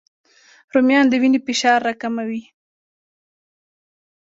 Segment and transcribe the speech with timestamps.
[0.73, 2.43] رومیان د وینې فشار راکموي